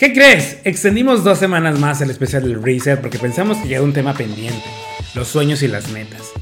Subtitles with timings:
[0.00, 0.56] ¿Qué crees?
[0.64, 4.64] Extendimos dos semanas más el especial del Reset porque pensamos que queda un tema pendiente,
[5.14, 6.32] los sueños y las metas.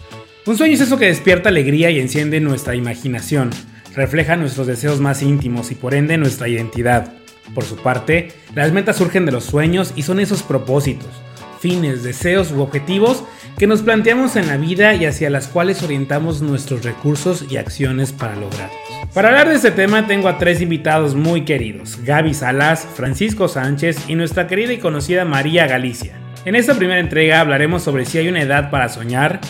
[0.46, 3.51] Un sueño es eso que despierta alegría y enciende nuestra imaginación,
[3.97, 7.15] refleja nuestros deseos más íntimos y por ende nuestra identidad.
[7.53, 11.11] Por su parte, las metas surgen de los sueños y son esos propósitos,
[11.59, 13.24] fines, deseos u objetivos
[13.59, 18.12] que nos planteamos en la vida y hacia las cuales orientamos nuestros recursos y acciones
[18.12, 18.79] para lograrlos.
[19.15, 24.09] Para hablar de este tema tengo a tres invitados muy queridos, Gaby Salas, Francisco Sánchez
[24.09, 26.20] y nuestra querida y conocida María Galicia.
[26.45, 29.40] En esta primera entrega hablaremos sobre si hay una edad para soñar,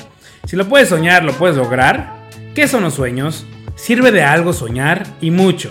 [0.46, 2.16] si lo puedes soñar, lo puedes lograr,
[2.54, 5.70] qué son los sueños, sirve de algo soñar y mucho,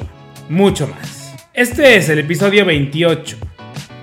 [0.49, 1.33] mucho más.
[1.53, 3.37] Este es el episodio 28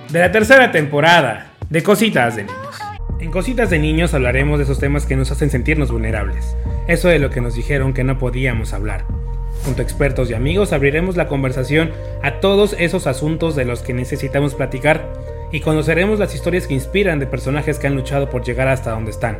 [0.09, 2.79] de la tercera temporada de Cositas de Niños.
[3.19, 6.55] En Cositas de Niños hablaremos de esos temas que nos hacen sentirnos vulnerables,
[6.87, 9.03] eso de lo que nos dijeron que no podíamos hablar.
[9.65, 11.91] Junto a expertos y amigos abriremos la conversación
[12.23, 15.11] a todos esos asuntos de los que necesitamos platicar
[15.51, 19.11] y conoceremos las historias que inspiran de personajes que han luchado por llegar hasta donde
[19.11, 19.39] están.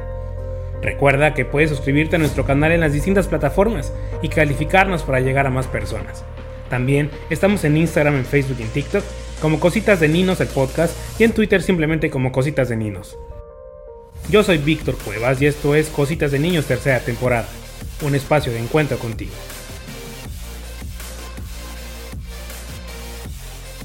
[0.82, 5.48] Recuerda que puedes suscribirte a nuestro canal en las distintas plataformas y calificarnos para llegar
[5.48, 6.26] a más personas.
[6.70, 9.04] También estamos en Instagram, en Facebook y en TikTok
[9.42, 13.18] como Cositas de Ninos el podcast y en Twitter simplemente como Cositas de Ninos.
[14.30, 17.48] Yo soy Víctor Cuevas y esto es Cositas de Niños tercera temporada,
[18.02, 19.34] un espacio de encuentro contigo.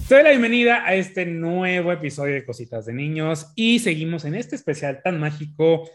[0.08, 4.34] Te doy la bienvenida a este nuevo episodio de Cositas de Niños y seguimos en
[4.34, 5.88] este especial tan mágico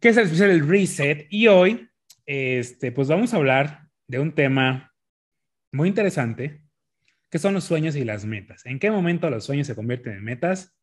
[0.00, 1.88] que es el especial del Reset y hoy
[2.26, 4.94] este, pues vamos a hablar de un tema
[5.72, 6.67] muy interesante
[7.30, 8.64] que son los sueños y las metas.
[8.66, 10.74] ¿En qué momento los sueños se convierten en metas?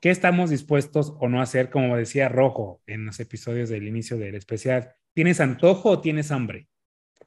[0.00, 1.70] ¿Qué estamos dispuestos o no a hacer?
[1.70, 6.68] Como decía Rojo en los episodios del inicio del especial, ¿tienes antojo o tienes hambre?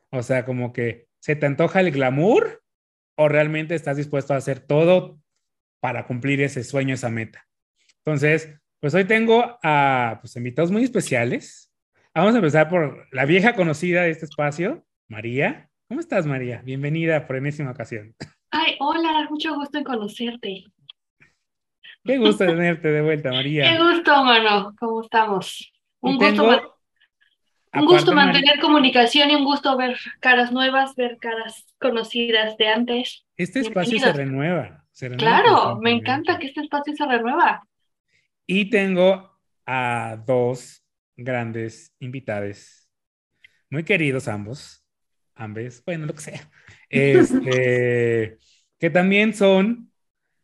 [0.09, 2.63] O sea, como que se te antoja el glamour
[3.15, 5.19] o realmente estás dispuesto a hacer todo
[5.81, 7.47] para cumplir ese sueño, esa meta.
[7.97, 11.71] Entonces, pues hoy tengo a pues, invitados muy especiales.
[12.15, 15.70] Vamos a empezar por la vieja conocida de este espacio, María.
[15.91, 16.61] ¿Cómo estás, María?
[16.63, 18.15] Bienvenida por enésima ocasión.
[18.49, 20.63] Ay, hola, mucho gusto en conocerte.
[22.05, 23.69] Qué gusto tenerte de vuelta, María.
[23.69, 24.73] Qué gusto, mano.
[24.79, 25.73] ¿Cómo estamos?
[25.99, 26.79] Un gusto,
[27.73, 33.25] un gusto mantener comunicación y un gusto ver caras nuevas, ver caras conocidas de antes.
[33.35, 34.85] Este espacio se renueva,
[35.17, 37.67] Claro, me encanta que este espacio se renueva.
[38.47, 40.85] Y tengo a dos
[41.17, 42.87] grandes invitados,
[43.69, 44.80] muy queridos ambos,
[45.41, 46.49] ambes, bueno, lo que sea,
[46.89, 48.37] este,
[48.79, 49.91] que también son,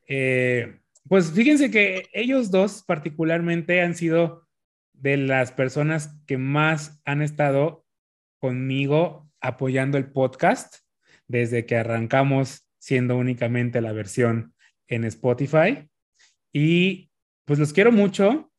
[0.08, 4.48] eh, pues fíjense que ellos dos particularmente han sido
[4.94, 7.86] de las personas que más han estado
[8.40, 10.78] conmigo apoyando el podcast
[11.28, 14.54] desde que arrancamos siendo únicamente la versión
[14.88, 15.88] en Spotify.
[16.52, 17.12] Y
[17.46, 18.52] pues los quiero mucho.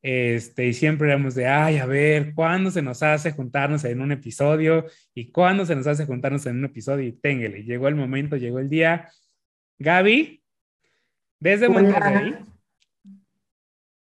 [0.00, 4.12] Este, y siempre éramos de, ay, a ver, ¿cuándo se nos hace juntarnos en un
[4.12, 4.86] episodio?
[5.14, 7.06] ¿Y cuándo se nos hace juntarnos en un episodio?
[7.06, 9.10] Y téngale, llegó el momento, llegó el día.
[9.78, 10.42] Gaby,
[11.40, 12.36] desde Monterrey.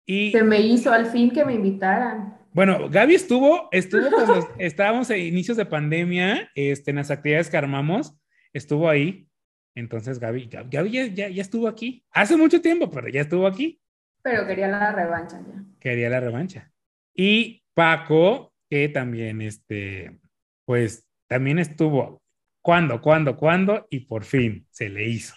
[0.06, 2.38] Y, se me hizo al fin que me invitaran.
[2.52, 7.58] Bueno, Gaby estuvo, estuvo cuando estábamos a inicios de pandemia, este, en las actividades que
[7.58, 8.18] armamos,
[8.54, 9.28] estuvo ahí.
[9.76, 12.04] Entonces, Gaby, Gaby ya, ya estuvo aquí.
[12.12, 13.80] Hace mucho tiempo, pero ya estuvo aquí.
[14.22, 15.64] Pero quería la revancha ya.
[15.80, 16.72] Quería la revancha.
[17.14, 20.20] Y Paco, que también, este,
[20.66, 22.22] pues, también estuvo.
[22.62, 23.88] ¿Cuándo, cuándo, cuándo?
[23.90, 25.34] Y por fin se le hizo.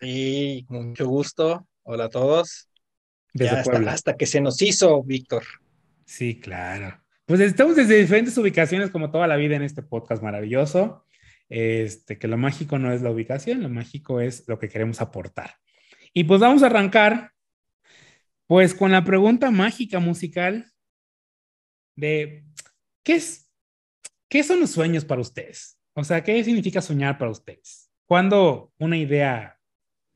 [0.00, 1.66] Sí, mucho gusto.
[1.82, 2.68] Hola a todos.
[3.34, 5.44] Ya hasta, hasta que se nos hizo, Víctor.
[6.04, 7.00] Sí, claro.
[7.24, 11.04] Pues estamos desde diferentes ubicaciones como toda la vida en este podcast maravilloso.
[11.48, 15.54] Este, que lo mágico no es la ubicación, lo mágico es lo que queremos aportar.
[16.12, 17.32] Y pues vamos a arrancar
[18.50, 20.66] pues con la pregunta mágica musical
[21.94, 22.44] de
[23.04, 23.48] ¿qué es
[24.28, 25.78] qué son los sueños para ustedes?
[25.94, 27.92] O sea, ¿qué significa soñar para ustedes?
[28.06, 29.56] ¿Cuándo una idea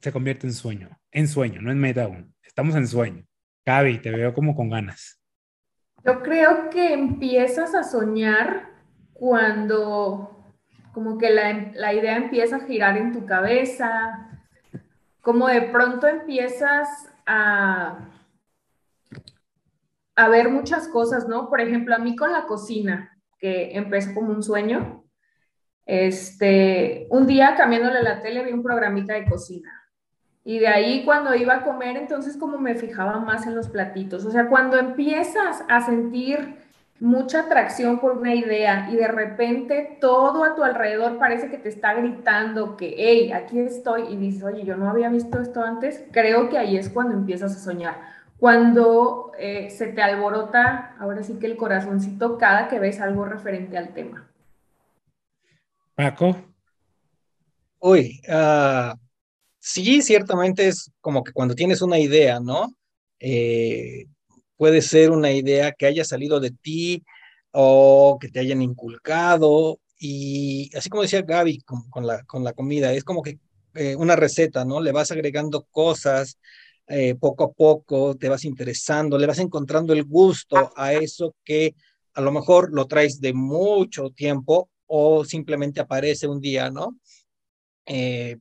[0.00, 0.99] se convierte en sueño?
[1.12, 2.35] En sueño, no en meta aún.
[2.43, 3.25] Estamos en sueño.
[3.64, 5.23] Gaby, te veo como con ganas.
[6.05, 8.69] Yo creo que empiezas a soñar
[9.12, 10.53] cuando
[10.93, 14.43] como que la, la idea empieza a girar en tu cabeza,
[15.20, 16.88] como de pronto empiezas
[17.26, 18.11] a
[20.16, 21.49] a ver muchas cosas, ¿no?
[21.49, 25.05] Por ejemplo, a mí con la cocina, que empezó como un sueño,
[25.87, 29.70] este, un día cambiándole la tele vi un programita de cocina.
[30.44, 34.25] Y de ahí cuando iba a comer, entonces como me fijaba más en los platitos.
[34.25, 36.58] O sea, cuando empiezas a sentir
[37.00, 41.69] mucha atracción por una idea y de repente todo a tu alrededor parece que te
[41.69, 46.05] está gritando que, hey, aquí estoy y dices, oye, yo no había visto esto antes,
[46.12, 48.13] creo que ahí es cuando empiezas a soñar.
[48.44, 53.79] Cuando eh, se te alborota, ahora sí que el corazoncito, cada que ves algo referente
[53.79, 54.31] al tema.
[55.94, 56.37] Paco.
[57.79, 58.94] Uy, uh,
[59.58, 62.76] sí, ciertamente es como que cuando tienes una idea, ¿no?
[63.19, 64.08] Eh,
[64.58, 67.02] puede ser una idea que haya salido de ti
[67.50, 69.81] o que te hayan inculcado.
[69.99, 73.38] Y así como decía Gaby con, la, con la comida, es como que
[73.73, 74.82] eh, una receta, ¿no?
[74.82, 76.38] Le vas agregando cosas
[76.86, 81.75] eh, poco a poco, te vas interesando, le vas encontrando el gusto a eso que
[82.12, 86.98] a lo mejor lo traes de mucho tiempo o simplemente aparece un día, ¿no?
[87.86, 88.36] Eh,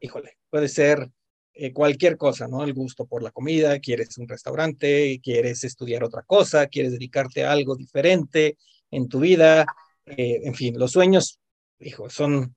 [0.00, 1.10] híjole, puede ser
[1.54, 2.62] eh, cualquier cosa, ¿no?
[2.62, 7.50] El gusto por la comida, quieres un restaurante, quieres estudiar otra cosa, quieres dedicarte a
[7.50, 8.58] algo diferente
[8.92, 9.66] en tu vida,
[10.06, 11.40] en fin, los sueños,
[11.80, 12.54] hijo, son,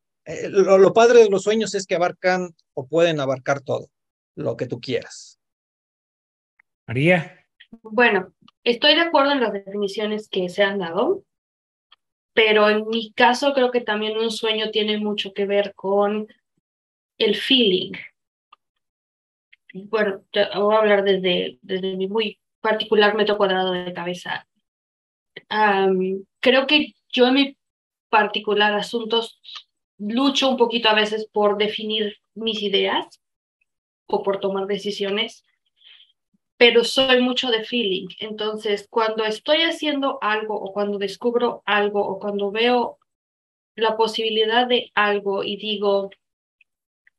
[0.50, 3.90] lo padre de los sueños es que abarcan o pueden abarcar todo,
[4.36, 5.40] lo que tú quieras.
[6.88, 7.46] María.
[7.82, 8.34] Bueno,
[8.64, 11.24] estoy de acuerdo en las definiciones que se han dado,
[12.34, 16.28] pero en mi caso creo que también un sueño tiene mucho que ver con
[17.18, 17.94] el feeling,
[19.84, 20.24] bueno,
[20.56, 24.48] voy a hablar desde, desde mi muy particular metro cuadrado de cabeza.
[26.40, 27.58] creo que yo en mi
[28.10, 29.42] particular asuntos
[29.98, 33.22] lucho un poquito a veces por definir mis ideas
[34.08, 35.46] o por tomar decisiones,
[36.58, 38.08] pero soy mucho de feeling.
[38.20, 42.98] Entonces, cuando estoy haciendo algo o cuando descubro algo o cuando veo
[43.76, 46.10] la posibilidad de algo y digo,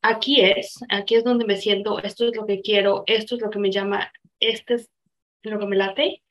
[0.00, 3.50] aquí es, aquí es donde me siento, esto es lo que quiero, esto es lo
[3.50, 4.10] que me llama,
[4.40, 4.90] este es
[5.42, 6.22] lo que me late.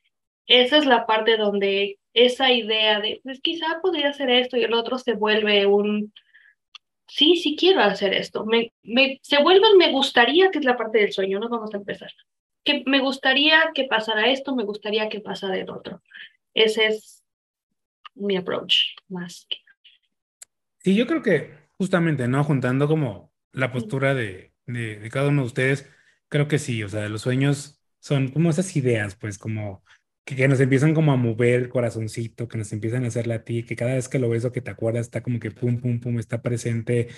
[0.48, 4.74] Esa es la parte donde esa idea de, pues quizá podría hacer esto y el
[4.74, 6.14] otro se vuelve un,
[7.08, 8.46] sí, sí quiero hacer esto.
[8.46, 11.78] Me, me, se vuelve me gustaría, que es la parte del sueño, no vamos a
[11.78, 12.12] empezar.
[12.64, 16.02] Que me gustaría que pasara esto, me gustaría que pasara el otro.
[16.54, 17.24] Ese es
[18.16, 19.58] mi approach más que.
[20.80, 22.44] Sí, yo creo que justamente, ¿no?
[22.44, 25.90] Juntando como la postura de, de, cada uno de ustedes,
[26.30, 29.84] creo que sí, o sea, los sueños son como esas ideas, pues como
[30.26, 33.66] que, que, nos empiezan como a mover el corazoncito, que nos empiezan a hacer latir,
[33.66, 36.00] que cada vez que lo ves o que te acuerdas está como que pum, pum,
[36.00, 37.10] pum, está presente,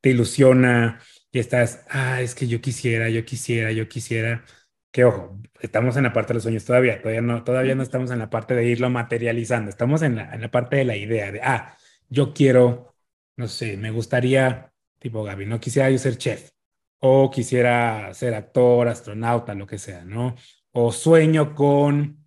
[0.00, 1.00] te ilusiona
[1.32, 4.44] y estás, ah, es que yo quisiera, yo quisiera, yo quisiera.
[4.90, 8.10] Que ojo, estamos en la parte de los sueños todavía, todavía no, todavía no estamos
[8.10, 11.30] en la parte de irlo materializando, estamos en la, en la parte de la idea
[11.32, 11.76] de, ah,
[12.08, 12.94] yo quiero,
[13.36, 16.50] no sé, me gustaría tipo Gaby, no quisiera yo ser chef
[16.98, 20.34] o quisiera ser actor, astronauta, lo que sea, ¿no?
[20.72, 22.25] O sueño con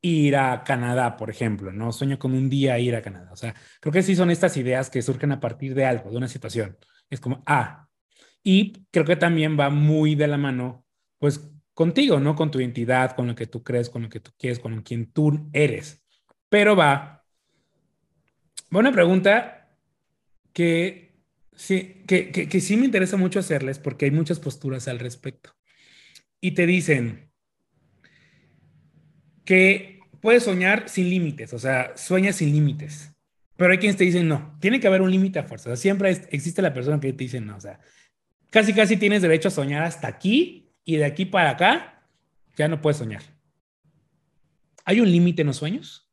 [0.00, 1.92] ir a Canadá, por ejemplo, ¿no?
[1.92, 3.30] Sueño con un día ir a Canadá.
[3.32, 6.16] O sea, creo que sí son estas ideas que surgen a partir de algo, de
[6.16, 6.76] una situación.
[7.10, 7.88] Es como, ah,
[8.42, 10.84] y creo que también va muy de la mano,
[11.18, 12.34] pues, contigo, ¿no?
[12.34, 15.12] Con tu identidad, con lo que tú crees, con lo que tú quieres, con quien
[15.12, 16.04] tú eres.
[16.48, 17.24] Pero va,
[18.70, 19.70] buena pregunta
[20.52, 21.08] que
[21.58, 25.56] Sí, que, que, sí me interesa mucho hacerles porque hay muchas posturas al respecto.
[26.40, 27.27] Y te dicen
[29.48, 33.16] que puedes soñar sin límites, o sea, sueñas sin límites.
[33.56, 35.74] Pero hay quienes te dicen no, tiene que haber un límite a fuerza.
[35.74, 37.80] siempre existe la persona que te dice no, o sea,
[38.50, 42.02] casi casi tienes derecho a soñar hasta aquí y de aquí para acá
[42.56, 43.22] ya no puedes soñar.
[44.84, 46.12] ¿Hay un límite en los sueños?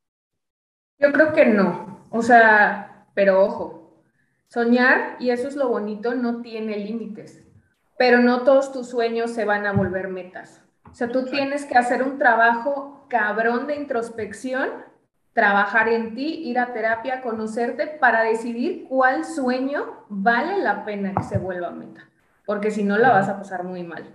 [0.97, 2.07] Yo creo que no.
[2.11, 4.01] O sea, pero ojo,
[4.47, 7.43] Soñar, y eso es lo bonito, no tiene límites,
[7.97, 10.61] pero no todos tus sueños se van a volver metas.
[10.89, 14.69] O sea, tú tienes que hacer un trabajo cabrón de introspección,
[15.33, 21.23] trabajar en ti, ir a terapia, conocerte para decidir cuál sueño vale la pena que
[21.23, 22.09] se vuelva meta,
[22.45, 24.05] porque si no la vas a pasar muy mal.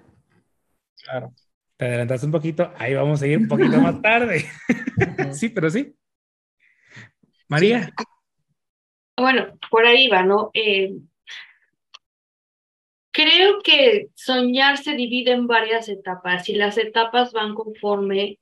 [1.03, 1.33] Claro.
[1.77, 4.45] Te adelantaste un poquito, ahí vamos a ir un poquito más tarde.
[5.33, 5.97] sí, pero sí.
[7.49, 7.91] María.
[9.17, 10.51] Bueno, por ahí va, ¿no?
[10.53, 10.95] Eh,
[13.13, 18.39] creo que soñar se divide en varias etapas y las etapas van conforme.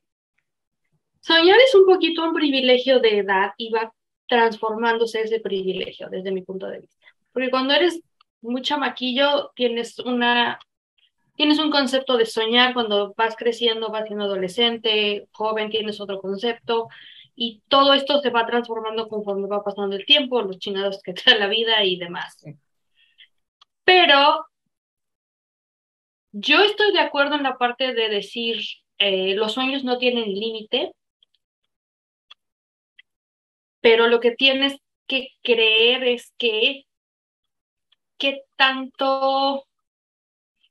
[1.21, 3.93] Soñar es un poquito un privilegio de edad y va
[4.27, 7.07] transformándose ese privilegio desde mi punto de vista.
[7.33, 8.01] Porque cuando eres
[8.41, 10.59] muy chamaquillo tienes una
[11.39, 16.89] tienes un concepto de soñar, cuando vas creciendo, vas siendo adolescente, joven, tienes otro concepto,
[17.37, 21.39] y todo esto se va transformando conforme va pasando el tiempo, los chingados que trae
[21.39, 22.45] la vida y demás.
[23.85, 24.47] Pero
[26.33, 28.61] yo estoy de acuerdo en la parte de decir,
[28.99, 30.93] eh, los sueños no tienen límite,
[33.81, 36.85] pero lo que tienes que creer es que
[38.19, 39.65] qué tanto,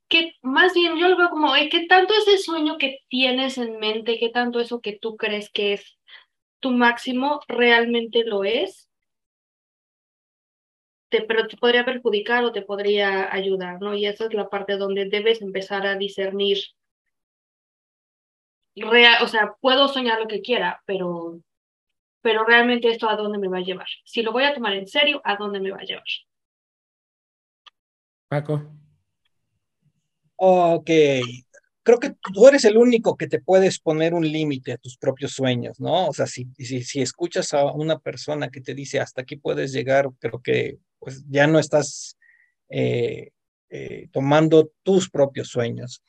[0.09, 4.19] que más bien yo lo veo como, qué tanto ese sueño que tienes en mente,
[4.19, 5.97] qué tanto eso que tú crees que es
[6.59, 8.89] tu máximo realmente lo es,
[11.09, 13.95] te, pero te podría perjudicar o te podría ayudar, ¿no?
[13.95, 16.57] Y esa es la parte donde debes empezar a discernir.
[18.75, 21.39] Real, o sea, puedo soñar lo que quiera, pero,
[22.27, 23.87] pero realmente esto a dónde me va a llevar.
[24.03, 26.03] Si lo voy a tomar en serio, ¿a dónde me va a llevar?
[28.27, 28.69] Paco.
[30.35, 30.89] Ok,
[31.83, 35.31] creo que tú eres el único que te puedes poner un límite a tus propios
[35.31, 36.07] sueños, ¿no?
[36.07, 39.71] O sea, si, si, si, escuchas a una persona que te dice hasta aquí puedes
[39.71, 42.17] llegar, creo que pues ya no estás
[42.67, 43.29] eh,
[43.69, 46.03] eh, tomando tus propios sueños.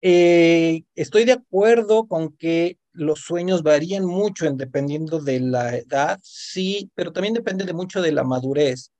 [0.00, 6.18] Eh, estoy de acuerdo con que los sueños varían mucho en, dependiendo de la edad,
[6.22, 8.90] sí, pero también depende de mucho de la madurez.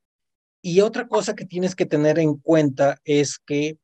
[0.63, 3.79] Y otra cosa que tienes que tener en cuenta es que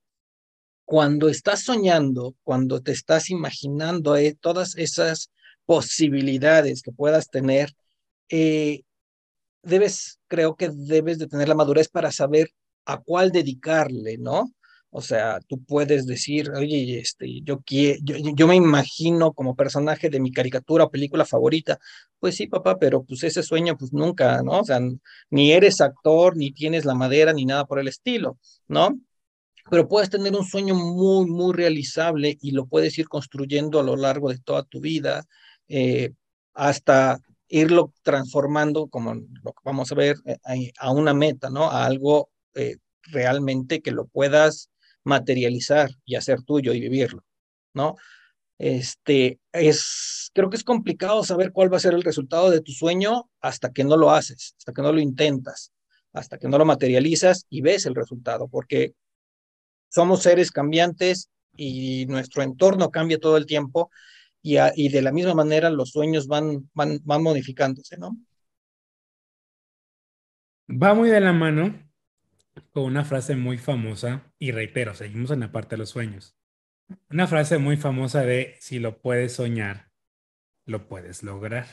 [0.85, 5.31] cuando estás soñando, cuando te estás imaginando eh, todas esas
[5.67, 7.75] posibilidades que puedas tener,
[8.31, 8.83] eh,
[9.62, 12.50] debes, creo que debes de tener la madurez para saber
[12.87, 14.50] a cuál dedicarle, ¿no?
[14.99, 20.19] O sea, tú puedes decir, oye, este, yo, quiero, yo, me imagino como personaje de
[20.19, 21.78] mi caricatura o película favorita.
[22.19, 24.59] Pues sí, papá, pero pues ese sueño, pues nunca, ¿no?
[24.59, 24.81] O sea,
[25.31, 28.99] ni eres actor, ni tienes la madera, ni nada por el estilo, ¿no?
[29.71, 33.95] Pero puedes tener un sueño muy, muy realizable y lo puedes ir construyendo a lo
[33.95, 35.25] largo de toda tu vida,
[35.69, 36.11] eh,
[36.55, 41.71] hasta irlo transformando, como lo que vamos a ver, eh, a una meta, ¿no?
[41.71, 44.71] A algo eh, realmente que lo puedas
[45.09, 47.25] materializar y hacer tuyo y vivirlo,
[47.75, 47.97] ¿no?
[48.59, 52.73] Este, es, creo que es complicado saber cuál va a ser el resultado de tu
[52.73, 55.73] sueño hasta que no lo haces, hasta que no lo intentas,
[56.12, 58.95] hasta que no lo materializas y ves el resultado, porque
[59.88, 63.91] somos seres cambiantes y nuestro entorno cambia todo el tiempo
[64.43, 68.17] y, y de la misma manera los sueños van, van, van modificándose, ¿no?
[70.71, 71.88] Va muy de la mano
[72.73, 76.37] con una frase muy famosa, y reitero, seguimos en la parte de los sueños.
[77.11, 79.91] Una frase muy famosa de, si lo puedes soñar,
[80.65, 81.67] lo puedes lograr.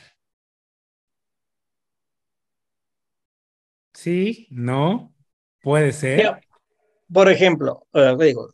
[3.94, 5.14] Sí, no,
[5.62, 6.40] puede ser.
[7.12, 8.50] por ejemplo, eh, digo,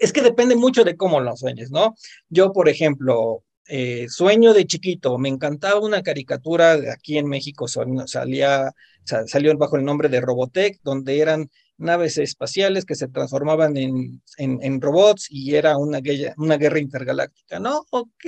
[0.00, 1.94] es que depende mucho de cómo lo sueñes, ¿no?
[2.28, 8.72] Yo, por ejemplo, eh, sueño de chiquito, me encantaba una caricatura aquí en México, salía,
[9.04, 14.80] salió bajo el nombre de Robotech, donde eran naves espaciales que se transformaban en, en,
[14.80, 17.84] robots y era una guerra, una guerra intergaláctica, ¿no?
[17.90, 18.24] Ok,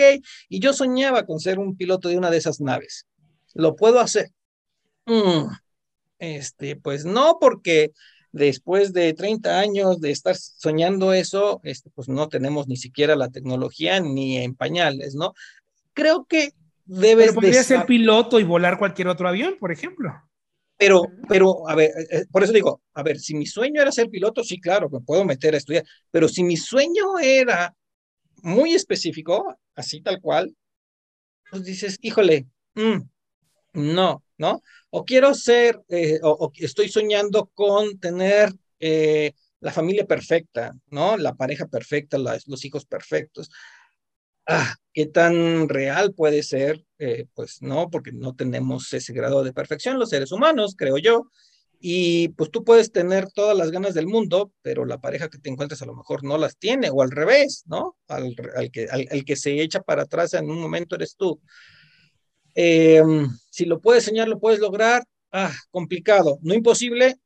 [0.48, 3.06] y yo soñaba con ser un piloto de una de esas naves.
[3.54, 4.30] ¿Lo puedo hacer?
[5.06, 5.48] Mm,
[6.18, 7.92] este, pues no, porque
[8.36, 13.30] después de 30 años de estar soñando eso, este, pues no tenemos ni siquiera la
[13.30, 15.32] tecnología ni en pañales, ¿no?
[15.94, 16.52] Creo que
[16.84, 20.12] debes pero podría ser piloto y volar cualquier otro avión, por ejemplo.
[20.76, 23.90] Pero, pero, a ver, eh, eh, por eso digo, a ver, si mi sueño era
[23.90, 27.74] ser piloto, sí, claro, me puedo meter a estudiar, pero si mi sueño era
[28.42, 30.54] muy específico, así tal cual,
[31.50, 32.98] pues dices, híjole, mm,
[33.72, 34.62] no, ¿no?
[34.90, 41.16] O quiero ser, eh, o, estoy soñando con tener eh, la familia perfecta, ¿no?
[41.16, 43.50] La pareja perfecta, los hijos perfectos.
[44.46, 46.84] Ah, ¿qué tan real puede ser?
[46.98, 51.30] Eh, pues no, porque no tenemos ese grado de perfección los seres humanos, creo yo.
[51.80, 55.50] Y pues tú puedes tener todas las ganas del mundo, pero la pareja que te
[55.50, 57.96] encuentres a lo mejor no las tiene, o al revés, ¿no?
[58.08, 58.34] Al,
[58.72, 61.40] que, al que se echa para atrás en un momento eres tú.
[62.56, 63.02] Eh,
[63.50, 65.04] si lo puedes soñar, lo puedes lograr.
[65.30, 66.38] Ah, complicado.
[66.40, 67.16] No imposible.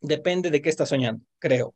[0.00, 1.74] Depende de qué estás soñando, creo.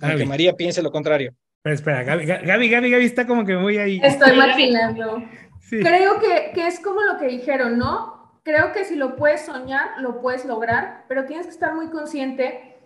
[0.00, 1.34] Aunque María piense lo contrario.
[1.60, 4.00] Pero espera, Gaby, Gaby, Gaby, Gaby está como que muy ahí.
[4.02, 5.22] Estoy imaginando.
[5.68, 8.40] Creo que, que es como lo que dijeron, ¿no?
[8.44, 12.78] Creo que si lo puedes soñar, lo puedes lograr, pero tienes que estar muy consciente.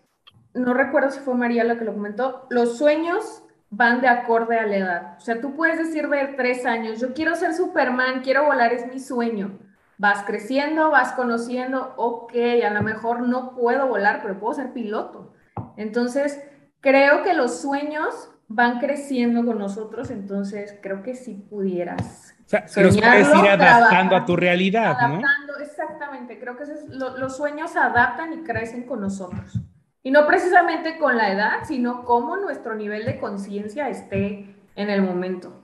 [0.54, 2.46] No recuerdo si fue María la que lo comentó.
[2.50, 5.14] Los sueños van de acorde a la edad.
[5.16, 8.86] O sea, tú puedes decir de tres años, yo quiero ser Superman, quiero volar, es
[8.86, 9.58] mi sueño.
[9.96, 12.34] Vas creciendo, vas conociendo, ok,
[12.66, 15.32] a lo mejor no puedo volar, pero puedo ser piloto.
[15.78, 16.38] Entonces,
[16.80, 22.34] creo que los sueños van creciendo con nosotros, entonces creo que si pudieras.
[22.44, 27.70] O sea, los puedes ir adaptando a tu realidad, adaptando, Exactamente, creo que los sueños
[27.70, 29.58] se adaptan y crecen con nosotros.
[30.02, 35.02] Y no precisamente con la edad, sino cómo nuestro nivel de conciencia esté en el
[35.02, 35.62] momento.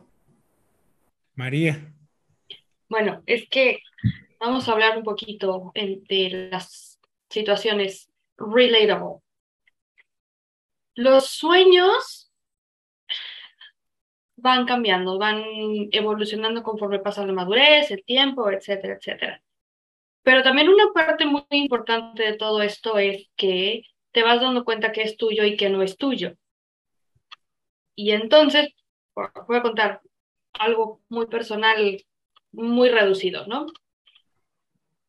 [1.34, 1.92] María.
[2.88, 3.80] Bueno, es que
[4.40, 9.20] vamos a hablar un poquito de las situaciones relatable.
[10.94, 12.32] Los sueños
[14.36, 15.42] van cambiando, van
[15.90, 19.42] evolucionando conforme pasa la madurez, el tiempo, etcétera, etcétera.
[20.22, 24.92] Pero también una parte muy importante de todo esto es que te vas dando cuenta
[24.92, 26.34] que es tuyo y que no es tuyo.
[27.94, 28.68] Y entonces,
[29.14, 30.00] voy a contar
[30.52, 32.04] algo muy personal,
[32.52, 33.66] muy reducido, ¿no?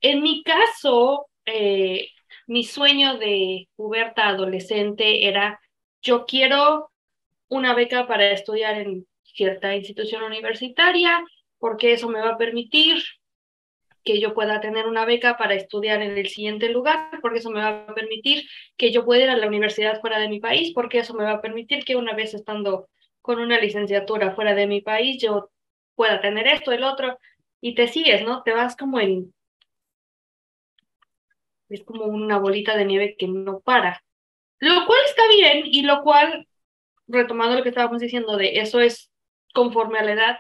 [0.01, 2.09] En mi caso, eh,
[2.47, 5.59] mi sueño de puberta adolescente era,
[6.01, 6.91] yo quiero
[7.47, 11.23] una beca para estudiar en cierta institución universitaria,
[11.57, 13.03] porque eso me va a permitir
[14.03, 17.61] que yo pueda tener una beca para estudiar en el siguiente lugar, porque eso me
[17.61, 18.45] va a permitir
[18.77, 21.33] que yo pueda ir a la universidad fuera de mi país, porque eso me va
[21.33, 22.89] a permitir que una vez estando
[23.21, 25.51] con una licenciatura fuera de mi país, yo
[25.95, 27.19] pueda tener esto, el otro,
[27.61, 28.43] y te sigues, ¿no?
[28.43, 29.33] Te vas como en...
[31.67, 34.01] Es como una bolita de nieve que no para.
[34.59, 36.47] Lo cual está bien y lo cual,
[37.07, 39.11] retomando lo que estábamos diciendo de eso es
[39.53, 40.39] conforme a la edad,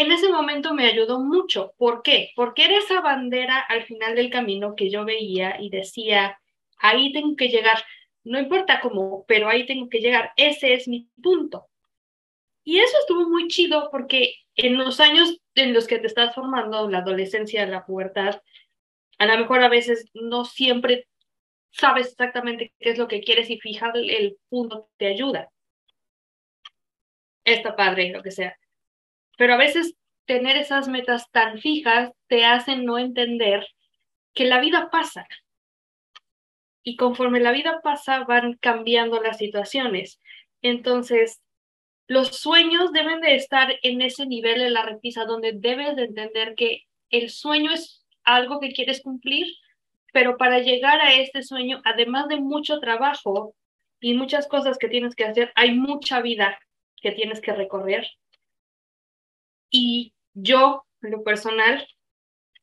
[0.00, 1.74] en ese momento me ayudó mucho.
[1.76, 2.32] ¿Por qué?
[2.36, 6.40] Porque era esa bandera al final del camino que yo veía y decía,
[6.78, 7.82] ahí tengo que llegar,
[8.24, 11.68] no importa cómo, pero ahí tengo que llegar, ese es mi punto.
[12.64, 16.88] Y eso estuvo muy chido porque en los años en los que te estás formando,
[16.90, 18.42] la adolescencia, la pubertad,
[19.18, 21.08] a lo mejor a veces no siempre
[21.70, 25.50] sabes exactamente qué es lo que quieres y fijar el punto te ayuda.
[27.44, 28.56] Está padre, lo que sea
[29.38, 29.94] pero a veces
[30.26, 33.66] tener esas metas tan fijas te hacen no entender
[34.34, 35.26] que la vida pasa.
[36.82, 40.20] Y conforme la vida pasa, van cambiando las situaciones.
[40.60, 41.40] Entonces,
[42.08, 46.56] los sueños deben de estar en ese nivel de la repisa donde debes de entender
[46.56, 49.46] que el sueño es algo que quieres cumplir,
[50.12, 53.54] pero para llegar a este sueño, además de mucho trabajo
[54.00, 56.58] y muchas cosas que tienes que hacer, hay mucha vida
[56.96, 58.08] que tienes que recorrer
[59.70, 61.86] y yo, en lo personal,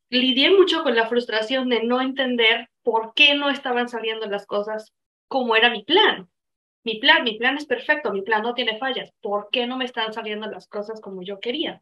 [0.10, 4.94] lidié mucho con la frustración de no entender por qué no estaban saliendo las cosas
[5.28, 6.30] como era mi plan.
[6.84, 9.12] Mi plan, mi plan es perfecto, mi plan no tiene fallas.
[9.22, 11.82] ¿Por qué no me están saliendo las cosas como yo quería?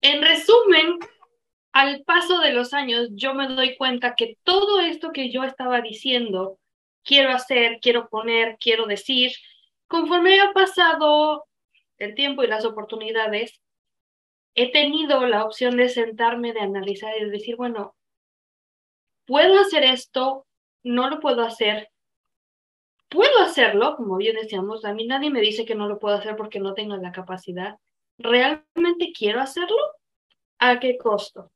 [0.00, 0.98] En resumen,
[1.72, 5.80] al paso de los años, yo me doy cuenta que todo esto que yo estaba
[5.80, 6.60] diciendo,
[7.02, 9.32] quiero hacer, quiero poner, quiero decir,
[9.88, 11.44] conforme ha pasado
[11.98, 13.60] el tiempo y las oportunidades,
[14.54, 17.94] he tenido la opción de sentarme, de analizar y de decir, bueno,
[19.26, 20.46] puedo hacer esto,
[20.82, 21.90] no lo puedo hacer,
[23.08, 26.36] puedo hacerlo, como bien decíamos, a mí nadie me dice que no lo puedo hacer
[26.36, 27.76] porque no tengo la capacidad.
[28.18, 29.76] ¿Realmente quiero hacerlo?
[30.58, 31.52] ¿A qué costo?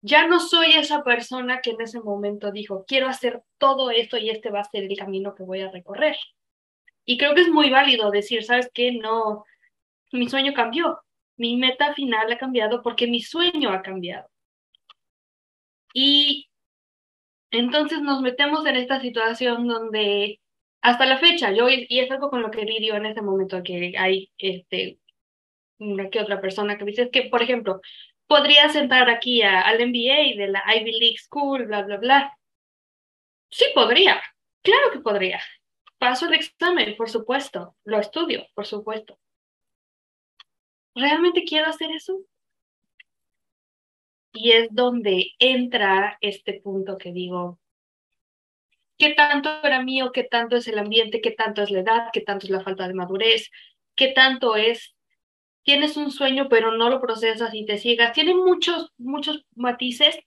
[0.00, 4.30] Ya no soy esa persona que en ese momento dijo, quiero hacer todo esto y
[4.30, 6.16] este va a ser el camino que voy a recorrer.
[7.06, 8.92] Y creo que es muy válido decir, ¿sabes qué?
[8.92, 9.44] No,
[10.12, 11.00] mi sueño cambió,
[11.36, 14.28] mi meta final ha cambiado porque mi sueño ha cambiado.
[15.94, 16.48] Y
[17.50, 20.40] entonces nos metemos en esta situación donde
[20.82, 23.94] hasta la fecha, yo, y es algo con lo que lidio en este momento, que
[23.98, 24.98] hay este,
[25.78, 27.80] una que otra persona que dice, que, por ejemplo,
[28.26, 32.38] podría sentar aquí al MBA de la Ivy League School, bla, bla, bla.
[33.50, 34.20] Sí, podría,
[34.62, 35.40] claro que podría,
[35.98, 37.74] Paso el examen, por supuesto.
[37.84, 39.18] Lo estudio, por supuesto.
[40.94, 42.20] ¿Realmente quiero hacer eso?
[44.32, 47.58] Y es donde entra este punto que digo,
[48.98, 50.12] ¿qué tanto era mío?
[50.12, 51.20] ¿Qué tanto es el ambiente?
[51.20, 52.08] ¿Qué tanto es la edad?
[52.12, 53.50] ¿Qué tanto es la falta de madurez?
[53.94, 54.94] ¿Qué tanto es,
[55.62, 58.12] tienes un sueño pero no lo procesas y te ciegas?
[58.12, 60.18] Tiene muchos, muchos matices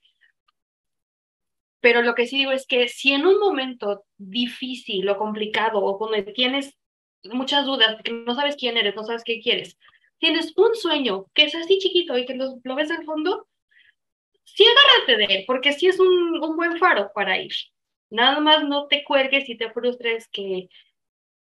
[1.81, 5.97] pero lo que sí digo es que si en un momento difícil o complicado o
[5.97, 6.77] cuando tienes
[7.23, 9.77] muchas dudas, que no sabes quién eres, no sabes qué quieres,
[10.19, 13.47] tienes un sueño que es así chiquito y que lo, ves al fondo,
[14.43, 17.53] sí agárrate de él, porque sí es un, un buen faro para ir.
[18.09, 20.69] Nada más no te cuelgues y te frustres que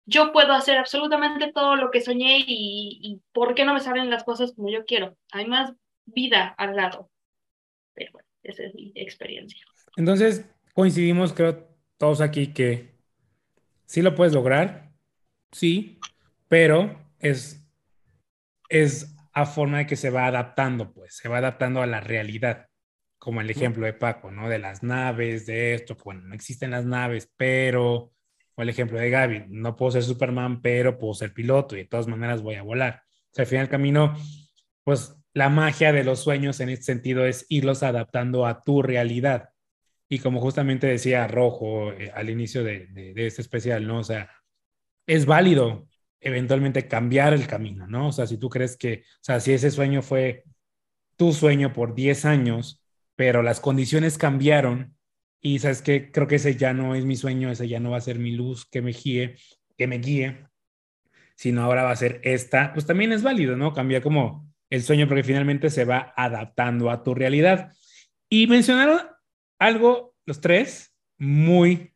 [0.06, 4.10] yo puedo hacer absolutamente todo lo que soñé y, y por qué no me salen
[4.10, 5.16] las cosas como yo quiero.
[5.32, 5.72] Hay más
[6.04, 7.10] vida al lado.
[7.94, 9.64] Pero bueno, esa es mi experiencia.
[9.96, 12.94] Entonces, coincidimos, creo, todos aquí que
[13.86, 14.92] sí lo puedes lograr,
[15.52, 15.98] sí,
[16.48, 17.66] pero es,
[18.68, 22.68] es a forma de que se va adaptando, pues, se va adaptando a la realidad,
[23.18, 24.48] como el ejemplo de Paco, ¿no?
[24.48, 28.12] De las naves, de esto, bueno, no existen las naves, pero,
[28.54, 31.88] o el ejemplo de Gaby, no puedo ser Superman, pero puedo ser piloto y de
[31.88, 33.02] todas maneras voy a volar.
[33.30, 34.16] O sea, al final del camino,
[34.84, 39.50] pues la magia de los sueños en este sentido es irlos adaptando a tu realidad.
[40.12, 44.00] Y como justamente decía Rojo eh, al inicio de, de, este especial, ¿no?
[44.00, 44.28] O sea,
[45.06, 45.86] es válido
[46.20, 48.08] eventualmente cambiar el camino, ¿no?
[48.08, 50.44] O sea, si tú crees que, o sea, si ese sueño fue
[51.16, 54.96] tu sueño por 10 años, pero las condiciones cambiaron
[55.40, 57.98] y sabes que creo que ese ya no es mi sueño, ese ya no va
[57.98, 59.36] a ser mi luz que me guíe,
[59.78, 60.44] que me guíe,
[61.36, 63.72] sino ahora va a ser esta, pues también es válido, ¿no?
[63.72, 67.72] Cambia como el sueño porque finalmente se va adaptando a tu realidad.
[68.28, 69.00] Y mencionaron
[69.60, 71.92] algo, los tres, muy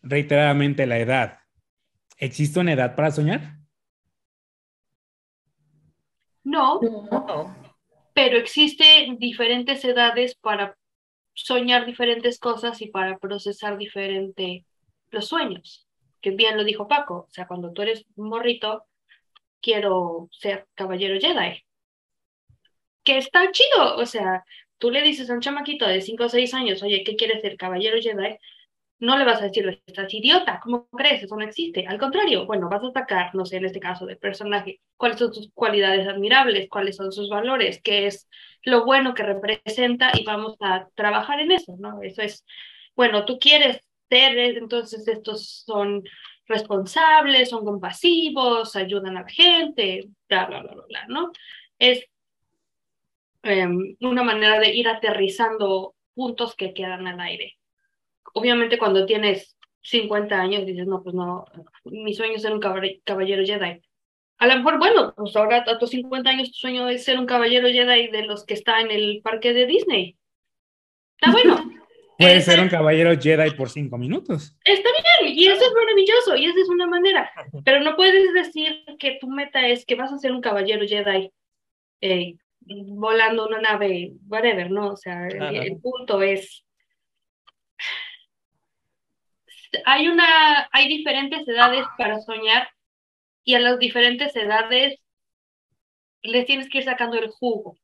[0.00, 1.40] reiteradamente la edad.
[2.16, 3.58] ¿Existe una edad para soñar?
[6.44, 7.54] No, no.
[8.14, 10.78] pero existen diferentes edades para
[11.34, 14.64] soñar diferentes cosas y para procesar diferente
[15.10, 15.86] los sueños.
[16.22, 18.86] Que bien lo dijo Paco, o sea, cuando tú eres morrito,
[19.60, 21.62] quiero ser caballero Jedi.
[23.04, 24.44] Que está chido, o sea,
[24.78, 27.56] tú le dices a un chamaquito de 5 o 6 años, oye, ¿qué quieres ser
[27.56, 28.38] caballero Jedi?
[29.00, 31.22] no le vas a decir, estás idiota, ¿cómo crees?
[31.22, 31.86] Eso no existe.
[31.86, 35.32] Al contrario, bueno, vas a sacar, no sé, en este caso del personaje, cuáles son
[35.32, 38.28] sus cualidades admirables, cuáles son sus valores, qué es
[38.64, 42.02] lo bueno que representa y vamos a trabajar en eso, ¿no?
[42.02, 42.44] Eso es,
[42.96, 46.02] bueno, tú quieres ser, entonces estos son
[46.46, 51.30] responsables, son compasivos, ayudan a la gente, bla, bla, bla, bla, ¿no?
[51.78, 52.04] Es
[53.42, 57.58] em, una manera de ir aterrizando puntos que quedan al aire
[58.34, 61.44] obviamente cuando tienes 50 años dices, no, pues no,
[61.84, 63.82] mi sueño es ser un caballero Jedi.
[64.40, 67.26] A lo mejor, bueno, pues ahora a tus 50 años tu sueño es ser un
[67.26, 70.16] caballero Jedi de los que está en el parque de Disney.
[71.20, 71.72] Está bueno.
[72.18, 74.56] Puede ser un caballero Jedi por cinco minutos.
[74.64, 74.88] Está
[75.20, 77.30] bien, y eso es maravilloso, y esa es una manera.
[77.64, 81.32] Pero no puedes decir que tu meta es que vas a ser un caballero Jedi
[82.00, 82.36] eh,
[82.68, 84.92] volando una nave, whatever, ¿no?
[84.92, 86.64] O sea, el punto es
[89.84, 92.68] hay una, hay diferentes edades para soñar
[93.44, 95.00] y a las diferentes edades
[96.22, 97.78] les tienes que ir sacando el jugo.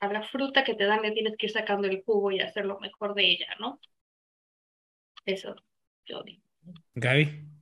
[0.00, 2.64] A la fruta que te dan le tienes que ir sacando el jugo y hacer
[2.64, 3.80] lo mejor de ella, ¿no?
[5.24, 5.56] Eso,
[6.04, 6.42] yo digo.
[6.94, 7.57] Gaby.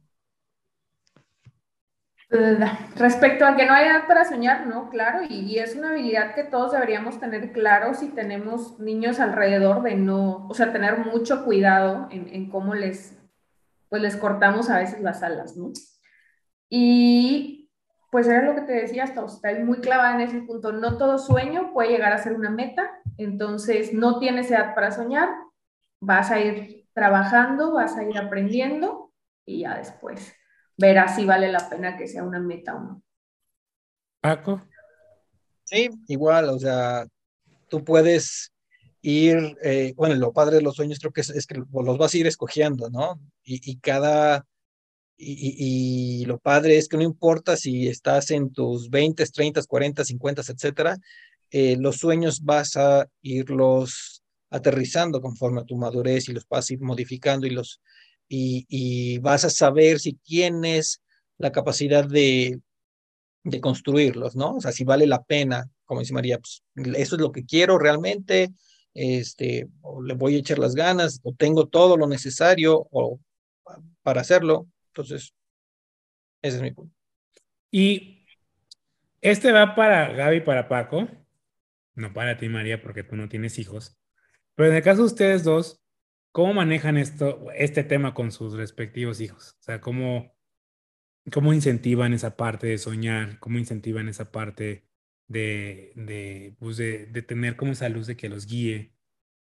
[2.29, 6.43] Respecto a que no hay edad para soñar, no, claro, y, es una habilidad que
[6.43, 12.09] todos deberíamos tener claro si tenemos niños alrededor de no, o sea, tener mucho cuidado
[12.11, 13.17] en, cómo les,
[13.89, 15.71] pues les cortamos a veces las alas, ¿no?
[16.69, 17.71] Y
[18.11, 19.25] pues era lo que te decía, hasta
[19.65, 23.93] muy clavada en ese punto, no todo sueño puede llegar a ser una meta, entonces
[23.93, 25.29] no tienes edad para soñar,
[26.01, 29.13] vas a ir trabajando, vas a ir aprendiendo
[29.45, 30.35] y ya después
[30.77, 33.03] verás si vale la pena que sea una meta o no.
[34.21, 34.63] Paco.
[35.65, 37.07] Sí, igual, o sea,
[37.69, 38.53] tú puedes
[39.03, 42.19] ir, eh, bueno, lo padre de los sueños creo que es, que los vas a
[42.19, 43.21] ir escogiendo, ¿no?
[43.45, 44.45] Y, cada,
[45.17, 50.43] y, lo padre es que no importa si estás en tus 20, 30, 40, 50,
[50.43, 50.99] etcétera,
[51.51, 56.75] eh, los sueños vas a irlos aterrizando conforme a tu madurez y los vas a
[56.75, 57.81] ir modificando y los
[58.29, 61.03] y, vas a saber si tienes
[61.39, 62.61] la capacidad de,
[63.45, 64.57] de construirlos, ¿no?
[64.57, 66.63] O sea, si vale la pena, como dice María, pues
[66.97, 68.53] eso es lo que quiero realmente,
[68.95, 72.89] este, o le voy a echar las ganas, o tengo todo lo necesario
[74.03, 74.69] para hacerlo.
[74.89, 75.35] Entonces,
[76.43, 76.95] ese es mi punto.
[77.71, 78.27] Y
[79.21, 81.09] este va para Gaby, para Paco,
[81.95, 83.99] no para ti, María, porque tú no tienes hijos.
[84.55, 85.83] Pero en el caso de ustedes dos,
[86.37, 89.57] ¿cómo manejan esto, este tema con sus respectivos hijos?
[89.59, 90.37] O sea, ¿cómo,
[91.33, 93.39] cómo incentivan esa parte de soñar?
[93.39, 94.87] ¿Cómo incentivan esa parte
[95.29, 98.93] de, de, pues de, tener como esa luz de que los guíe.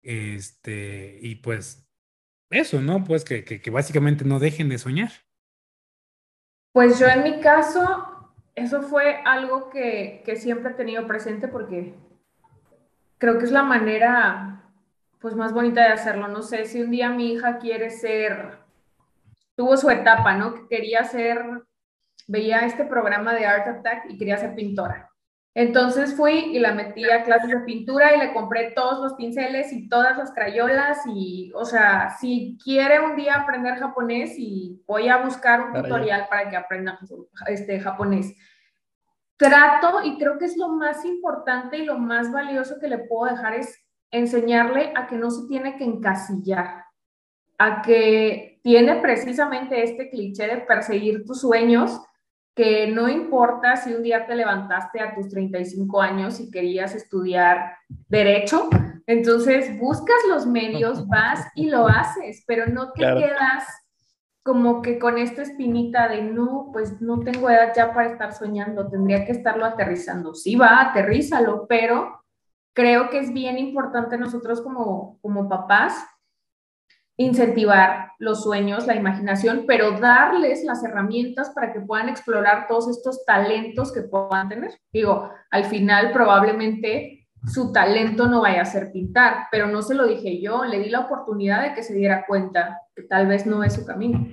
[0.03, 1.85] Este, y pues
[2.49, 3.03] eso, ¿no?
[3.03, 5.11] Pues que, que, básicamente no dejen de soñar.
[6.71, 11.93] Pues yo en mi caso, eso fue algo que, que siempre he tenido presente porque
[13.17, 14.54] creo que es la manera
[15.25, 16.27] pues más bonita de hacerlo.
[16.27, 18.59] No sé si un día mi hija quiere ser,
[19.55, 20.53] tuvo su etapa, ¿no?
[20.53, 21.43] Que quería ser,
[22.27, 25.09] veía este programa de Art Attack y quería ser pintora.
[25.55, 29.73] Entonces fui y la metí a clases de pintura y le compré todos los pinceles
[29.73, 35.09] y todas las crayolas y, o sea, si quiere un día aprender japonés y voy
[35.09, 36.99] a buscar un tutorial para que aprenda
[37.47, 38.31] este japonés.
[39.37, 43.33] Trato y creo que es lo más importante y lo más valioso que le puedo
[43.33, 43.84] dejar es
[44.17, 46.85] enseñarle a que no se tiene que encasillar,
[47.57, 52.01] a que tiene precisamente este cliché de perseguir tus sueños,
[52.55, 57.77] que no importa si un día te levantaste a tus 35 años y querías estudiar
[58.07, 58.69] derecho,
[59.07, 63.65] entonces buscas los medios, vas y lo haces, pero no te quedas
[64.45, 68.87] como que con esta espinita de no, pues no tengo edad ya para estar soñando,
[68.87, 70.35] tendría que estarlo aterrizando.
[70.35, 72.14] Sí va, aterrízalo, pero
[72.75, 75.95] creo que es bien importante nosotros como, como papás
[77.17, 83.23] incentivar los sueños, la imaginación, pero darles las herramientas para que puedan explorar todos estos
[83.25, 84.71] talentos que puedan tener.
[84.91, 90.05] Digo, al final probablemente su talento no vaya a ser pintar, pero no se lo
[90.05, 93.63] dije yo, le di la oportunidad de que se diera cuenta que tal vez no
[93.63, 94.27] es su camino.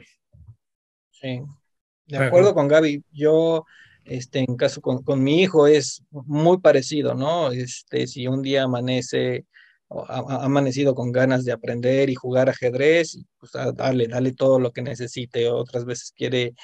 [1.11, 1.41] Sí,
[2.07, 3.65] de acuerdo con Gaby, yo
[4.05, 7.53] este, en caso con, con, mi hijo es muy parecido, ¿no?
[7.53, 9.47] Este, si un día amanece
[10.09, 14.83] ha, amanecido con ganas de aprender y jugar ajedrez, pues dale, dale todo lo que
[14.83, 15.49] necesite.
[15.49, 16.55] Otras veces quiere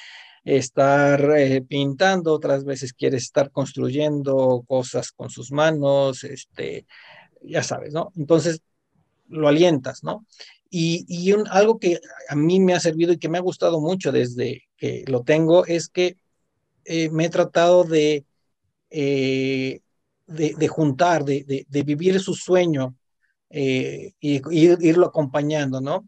[0.44, 6.86] estar eh, pintando, otras veces quiere estar construyendo cosas con sus manos, este,
[7.42, 8.12] ya sabes, ¿no?
[8.16, 8.62] Entonces
[9.28, 10.26] lo alientas, ¿no?
[10.70, 11.98] Y, y algo que
[12.28, 15.66] a mí me ha servido y que me ha gustado mucho desde que lo tengo
[15.66, 16.16] es que
[16.88, 18.24] eh, me he tratado de,
[18.90, 19.80] eh,
[20.26, 22.96] de, juntar, de, de, vivir su sueño
[23.50, 26.06] eh, y, irlo acompañando, ¿no?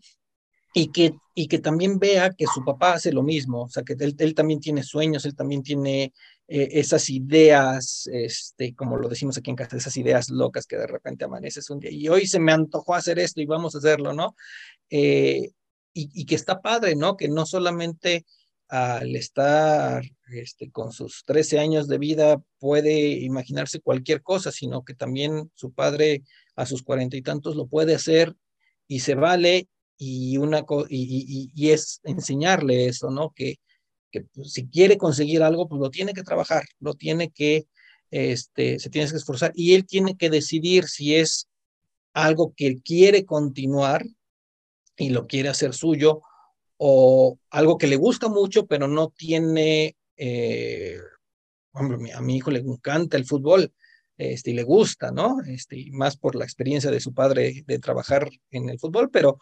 [0.73, 3.95] Y que, y que también vea que su papá hace lo mismo, o sea, que
[3.95, 6.13] él, él también tiene sueños, él también tiene
[6.49, 10.87] eh, esas ideas, este, como lo decimos aquí en casa, esas ideas locas que de
[10.87, 14.13] repente amaneces un día y hoy se me antojó hacer esto y vamos a hacerlo,
[14.13, 14.35] ¿no?
[14.89, 15.53] Y,
[15.93, 17.17] y, que está padre, ¿no?
[17.17, 18.25] Que no solamente
[18.71, 24.95] al estar este, con sus 13 años de vida puede imaginarse cualquier cosa, sino que
[24.95, 26.23] también su padre
[26.55, 28.37] a sus cuarenta y tantos lo puede hacer
[28.87, 33.33] y se vale y, una, y, y, es enseñarle eso, ¿no?
[33.35, 33.57] Que,
[34.11, 37.67] que pues, si quiere conseguir algo, pues lo tiene que trabajar, lo tiene que,
[38.11, 41.49] este, se tiene que esforzar y él tiene que decidir si es
[42.15, 44.05] algo que quiere continuar
[44.97, 46.23] y lo quiere hacer suyo
[46.83, 50.97] o algo que le gusta mucho, pero no tiene, eh,
[51.73, 53.71] hombre, a mi hijo le encanta el fútbol,
[54.17, 55.43] este, y le gusta, ¿no?
[55.47, 59.39] Este, más por la experiencia de su padre de trabajar en el fútbol, pero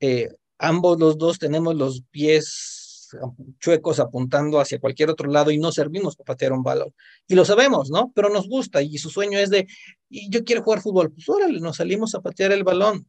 [0.00, 3.08] eh, ambos los dos tenemos los pies
[3.58, 6.92] chuecos apuntando hacia cualquier otro lado y no servimos para patear un balón.
[7.26, 8.12] Y lo sabemos, ¿no?
[8.14, 9.66] Pero nos gusta y su sueño es de,
[10.10, 13.08] y yo quiero jugar fútbol, pues órale, nos salimos a patear el balón.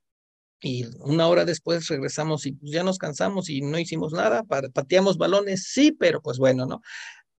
[0.59, 5.17] Y una hora después regresamos y pues ya nos cansamos y no hicimos nada, pateamos
[5.17, 6.81] balones, sí, pero pues bueno, ¿no?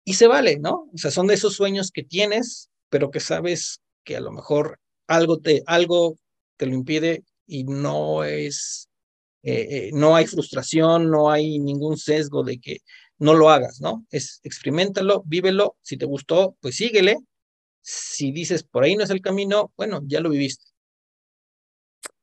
[0.05, 0.89] Y se vale, ¿no?
[0.95, 4.81] O sea, son de esos sueños que tienes pero que sabes que a lo mejor
[5.07, 6.17] algo te, algo
[6.57, 8.89] te lo impide y no es,
[9.43, 12.79] eh, eh, no hay frustración, no hay ningún sesgo de que
[13.19, 14.07] no lo hagas, ¿no?
[14.11, 17.17] Es experimentalo, vívelo, si te gustó, pues síguele.
[17.81, 20.65] Si dices por ahí no es el camino, bueno, ya lo viviste.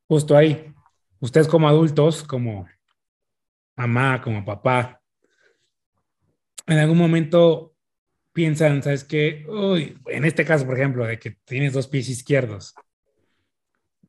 [0.08, 0.75] Justo ahí.
[1.20, 2.68] Ustedes como adultos, como
[3.76, 5.02] mamá, como papá,
[6.68, 7.76] en algún momento
[8.34, 9.46] piensan, ¿sabes qué?
[9.48, 12.76] Uy, en este caso, por ejemplo, de que tienes dos pies izquierdos,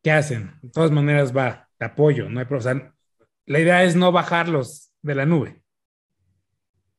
[0.03, 0.59] ¿qué hacen?
[0.63, 2.95] De todas maneras va, te apoyo, no hay problema.
[3.47, 5.63] la idea es no bajarlos de la nube.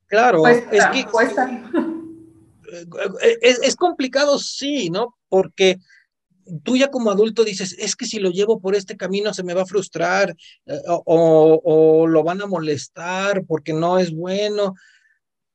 [0.08, 1.06] Claro, es que
[3.42, 5.18] Es, es, complicado, sí, ¿no?
[5.30, 5.78] Porque
[6.64, 9.54] tú ya como adulto dices, es que si lo llevo por este camino se me
[9.54, 14.76] va a frustrar eh, o, o, lo van a molestar porque no es bueno.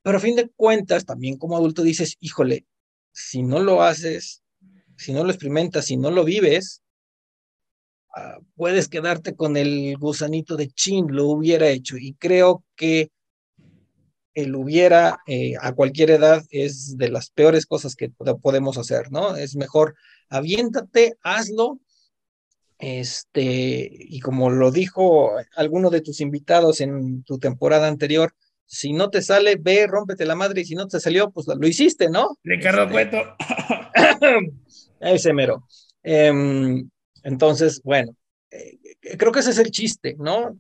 [0.03, 2.67] Pero a fin de cuentas, también como adulto dices, híjole,
[3.13, 4.43] si no lo haces,
[4.97, 6.83] si no lo experimentas, si no lo vives,
[8.17, 11.97] ah, puedes quedarte con el gusanito de chin, lo hubiera hecho.
[11.97, 13.11] Y creo que
[14.35, 19.37] el hubiera eh, a cualquier edad es de las peores cosas que podemos hacer, ¿no?
[19.37, 19.95] Es mejor
[20.29, 21.79] aviéntate, hazlo.
[22.79, 28.35] Este, y como lo dijo alguno de tus invitados en tu temporada anterior,
[28.67, 31.69] si no te sale, ve, rómpete la madre, y si no te salió, pues lo
[31.69, 32.39] hiciste, ¿no?
[32.43, 33.37] Ricardo este, Cueto.
[35.01, 35.69] ese mero.
[36.03, 36.89] Em,
[37.23, 38.17] entonces, bueno,
[38.51, 38.79] eh,
[39.19, 40.57] creo que ese es el chiste, ¿no?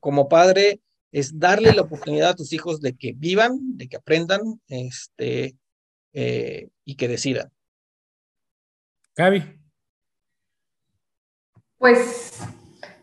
[0.00, 0.80] Como padre,
[1.12, 5.56] es darle la oportunidad a tus hijos de que vivan, de que aprendan, este,
[6.12, 7.50] eh, y que decidan.
[9.16, 9.42] Gaby.
[11.78, 12.40] Pues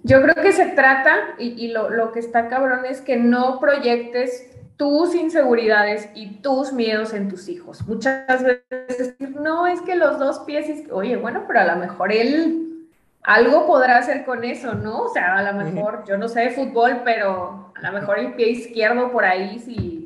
[0.04, 5.16] yo creo que se trata, y, lo, que está cabrón es que no proyectes tus
[5.16, 7.88] inseguridades y tus miedos en tus hijos.
[7.88, 12.12] Muchas veces, no, es que los dos pies, es oye, bueno, pero a lo mejor
[12.12, 12.88] él
[13.24, 15.04] algo podrá hacer con eso, ¿no?
[15.04, 18.34] O sea, a lo mejor, yo no sé de fútbol, pero a lo mejor el
[18.34, 20.06] pie izquierdo por ahí, si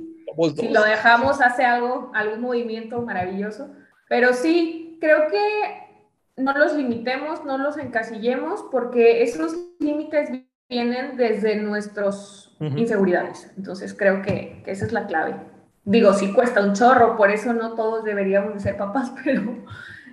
[0.56, 3.70] si lo dejamos hace algo, algún movimiento maravilloso.
[4.08, 10.30] Pero sí, creo que no los limitemos, no los encasillemos, porque esos límites
[10.70, 13.52] vienen desde nuestras inseguridades.
[13.58, 15.36] Entonces creo que, esa es la clave.
[15.84, 19.66] Digo, sí cuesta un chorro, por eso no todos deberíamos de ser papás, pero...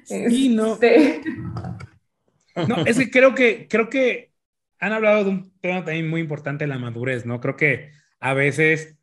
[0.04, 0.74] Sí, no.
[0.74, 1.20] Este,
[2.68, 4.30] no, es que creo que, creo que
[4.78, 7.40] han hablado de un tema también muy importante, la madurez, ¿no?
[7.40, 8.98] Creo que a veces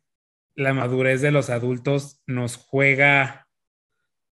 [0.54, 3.48] la madurez de los adultos nos juega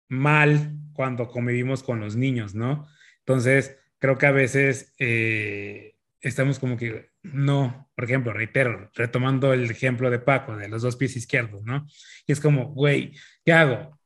[0.08, 2.86] mal cuando convivimos con los niños, ¿no?
[3.20, 9.70] Entonces, creo que a veces eh, estamos como que, no, por ejemplo, reitero, retomando el
[9.70, 11.86] ejemplo de Paco, de los dos pies izquierdos, ¿no?
[12.26, 13.12] Y es como, güey,
[13.44, 13.98] ¿qué hago?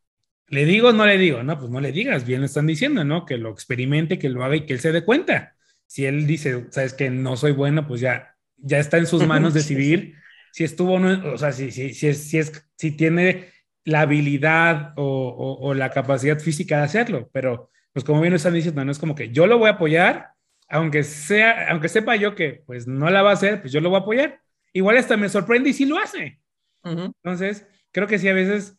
[0.49, 1.43] ¿Le digo o no le digo?
[1.43, 3.27] No, pues no le digas, bien lo están diciendo, ¿no?
[3.27, 5.57] Que lo experimente, que lo haga y que él se dé cuenta.
[5.89, 9.53] Si él dice, sabes que no soy bueno, pues ya, ya está en sus manos
[9.55, 10.15] decidir
[10.53, 13.49] si estuvo o no, o sea, si, si, si, es, si, es, si tiene
[13.85, 18.93] la habilidad o, la capacidad física de hacerlo, pero pues como bien están diciendo, no
[18.93, 20.33] es como que yo lo voy a apoyar,
[20.69, 23.89] aunque sea, aunque sepa yo que pues no la va a hacer, pues yo lo
[23.89, 24.41] voy a apoyar.
[24.75, 26.39] Igual hasta me sorprende y sí lo hace.
[26.85, 28.79] Entonces, creo que sí, a veces,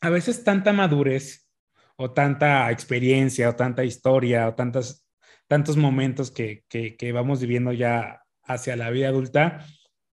[0.00, 1.48] a veces tanta madurez
[1.96, 5.05] o tanta experiencia o tanta historia o tantas,
[5.48, 9.66] tantos momentos que, que, vamos viviendo ya hacia la vida adulta,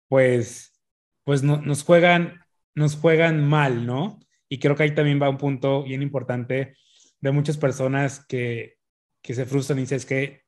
[0.09, 0.81] pues,
[1.25, 2.40] pues no, nos juegan
[2.75, 4.21] nos juegan mal, ¿no?
[4.49, 6.77] Y creo que ahí también va un punto bien importante
[7.21, 8.79] de muchas personas que,
[9.23, 10.43] que se frustran y dicen es que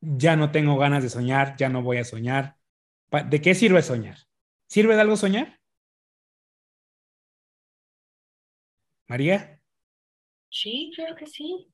[0.00, 2.56] ya no tengo ganas de soñar, ya no voy a soñar.
[3.28, 4.18] ¿De qué sirve soñar?
[4.68, 5.58] ¿Sirve de algo soñar?
[9.08, 9.60] María.
[10.50, 11.72] Sí, creo que sí.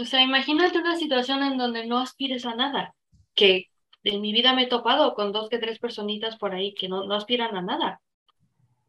[0.00, 2.94] O sea, imagínate una situación en donde no aspires a nada,
[3.34, 3.66] que
[4.02, 7.04] en mi vida me he topado con dos que tres personitas por ahí que no,
[7.04, 8.00] no aspiran a nada.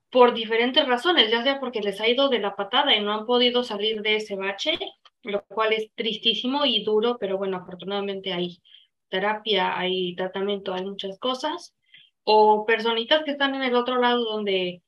[0.09, 3.25] Por diferentes razones, ya sea porque les ha ido de la patada y no han
[3.25, 4.79] podido salir de ese bache,
[5.23, 8.61] lo cual es tristísimo y duro, pero bueno, afortunadamente hay
[9.09, 11.75] terapia, hay tratamiento, hay muchas cosas,
[12.23, 14.81] o personitas que están en el otro lado donde,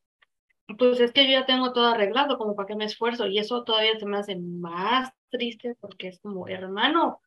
[0.78, 3.66] pues es que yo ya tengo todo arreglado, como para qué me esfuerzo, y eso
[3.66, 7.19] todavía se me hace más triste porque es como, hermano,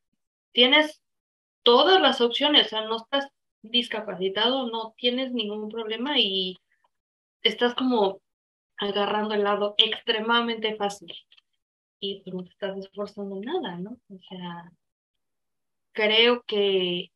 [0.53, 1.03] tienes
[1.63, 3.27] todas las opciones, o sea, no estás
[3.61, 6.57] discapacitado, no tienes ningún problema y
[7.43, 8.21] estás como
[8.77, 11.13] agarrando el lado extremadamente fácil
[11.99, 13.99] y pues no te estás esforzando en nada, ¿no?
[14.09, 14.71] O sea,
[15.91, 17.11] creo que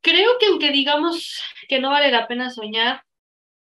[0.00, 3.02] creo que aunque digamos que no vale la pena soñar,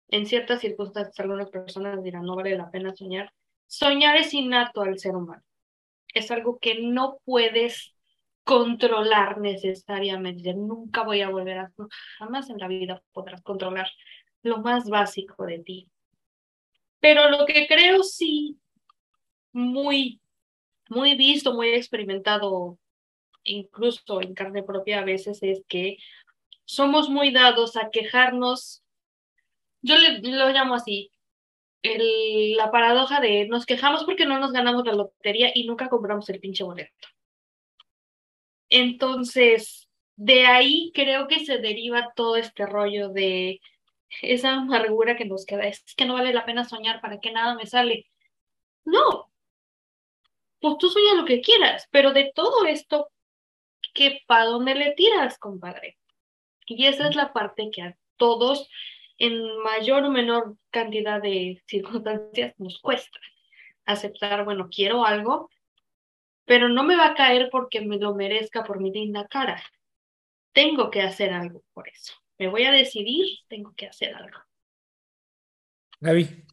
[0.09, 3.33] en ciertas circunstancias algunas personas dirán no vale la pena soñar,
[3.67, 5.43] soñar es innato al ser humano.
[6.13, 7.95] Es algo que no puedes
[8.43, 10.53] controlar necesariamente.
[10.53, 11.71] Nunca voy a volver a,
[12.19, 13.89] jamás en la vida podrás controlar
[14.43, 15.89] lo más básico de ti.
[16.99, 18.57] Pero lo que creo sí,
[19.51, 20.21] muy,
[20.89, 22.77] muy visto, muy experimentado,
[23.43, 25.97] incluso en carne propia a veces, es que
[26.65, 28.83] somos muy dados a quejarnos.
[29.81, 31.11] Yo lo llamo así,
[31.93, 36.29] el, la paradoja de nos quejamos porque no nos ganamos la lotería y nunca compramos
[36.29, 37.07] el pinche boleto.
[38.69, 43.61] Entonces, de ahí creo que se deriva todo este rollo de
[44.21, 45.67] esa amargura que nos queda.
[45.67, 48.07] Es que no vale la pena soñar para que nada me sale.
[48.85, 49.31] No,
[50.59, 53.09] pues tú sueñas lo que quieras, pero de todo esto,
[53.93, 55.97] ¿qué para dónde le tiras, compadre?
[56.65, 58.69] Y esa es la parte que a todos,
[59.17, 63.19] en mayor o menor cantidad de circunstancias, nos cuesta
[63.85, 65.49] aceptar, bueno, quiero algo,
[66.45, 69.61] pero no me va a caer porque me lo merezca por mi linda cara.
[70.53, 72.13] Tengo que hacer algo por eso.
[72.37, 74.39] Me voy a decidir, tengo que hacer algo.
[75.99, 76.45] Gaby.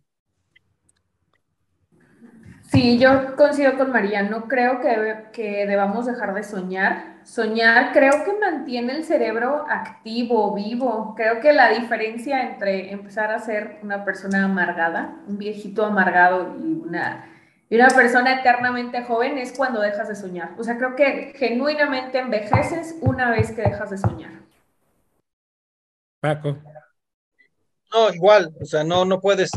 [2.72, 4.22] Sí, yo coincido con María.
[4.22, 7.18] No creo que, que debamos dejar de soñar.
[7.22, 11.12] Soñar creo que mantiene el cerebro activo, vivo.
[11.14, 16.72] Creo que la diferencia entre empezar a ser una persona amargada, un viejito amargado y
[16.72, 17.26] una
[17.68, 20.54] y una persona eternamente joven es cuando dejas de soñar.
[20.58, 24.32] O sea, creo que genuinamente envejeces una vez que dejas de soñar.
[26.20, 26.58] Paco.
[27.90, 29.50] No, igual, o sea, no, no puedes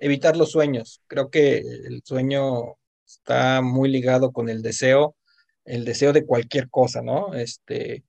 [0.00, 1.02] evitar los sueños.
[1.06, 2.76] Creo que el sueño
[3.06, 5.16] está muy ligado con el deseo,
[5.64, 7.34] el deseo de cualquier cosa, ¿no?
[7.34, 8.04] Este,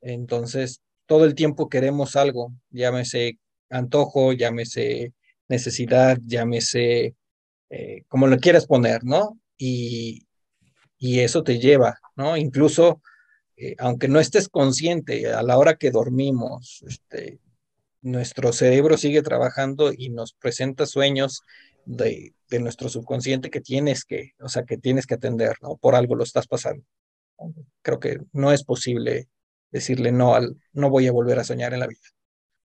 [0.00, 3.38] entonces, todo el tiempo queremos algo, llámese
[3.70, 5.12] antojo, llámese
[5.48, 7.14] necesidad, llámese
[7.70, 9.38] eh, como lo quieras poner, ¿no?
[9.58, 10.26] Y,
[11.00, 12.34] eso te lleva, ¿no?
[12.34, 13.02] Incluso,
[13.58, 17.40] eh, aunque no estés consciente a la hora que dormimos, este,
[18.04, 21.42] nuestro cerebro sigue trabajando y nos presenta sueños
[21.86, 25.76] de, nuestro subconsciente que tienes que, o sea, que tienes que atender, ¿no?
[25.76, 26.84] Por algo lo estás pasando.
[27.82, 29.28] Creo que no es posible
[29.72, 32.00] decirle no al, no voy a volver a soñar en la vida.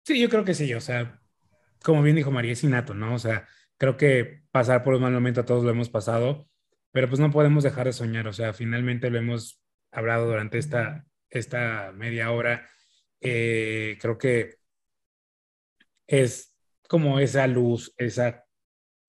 [0.05, 1.19] Sí, yo creo que sí, o sea,
[1.81, 3.15] como bien dijo María, es innato, ¿no?
[3.15, 6.47] O sea, creo que pasar por un mal momento a todos lo hemos pasado,
[6.91, 9.59] pero pues no podemos dejar de soñar, o sea, finalmente lo hemos
[9.91, 12.69] hablado durante esta, esta media hora,
[13.21, 14.60] eh, creo que
[16.11, 16.53] es
[16.89, 18.45] como esa luz, esa,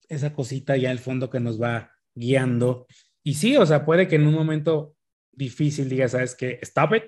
[0.07, 2.87] esa cosita ya al fondo que nos va guiando.
[3.23, 4.95] Y sí, o sea, puede que en un momento
[5.33, 6.59] difícil digas, ¿sabes qué?
[6.61, 7.03] Stop it.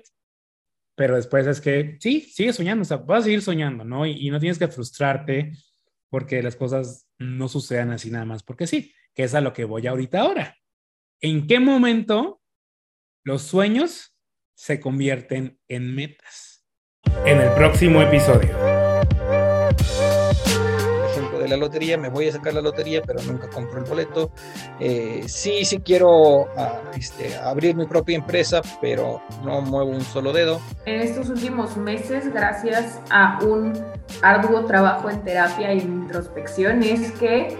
[0.94, 4.06] Pero después es que, sí, sigue soñando, o sea, vas a seguir soñando, ¿no?
[4.06, 5.52] Y, y no tienes que frustrarte
[6.10, 9.64] porque las cosas no sucedan así nada más, porque sí, que es a lo que
[9.64, 10.56] voy ahorita ahora.
[11.20, 12.42] ¿En qué momento
[13.24, 14.14] los sueños
[14.54, 16.66] se convierten en metas?
[17.24, 18.75] En el próximo episodio
[21.48, 24.30] la lotería, me voy a sacar la lotería, pero nunca compro el boleto.
[24.80, 30.32] Eh, sí, sí quiero ah, este, abrir mi propia empresa, pero no muevo un solo
[30.32, 30.60] dedo.
[30.84, 33.72] En estos últimos meses, gracias a un
[34.22, 37.56] arduo trabajo en terapia y introspección, es que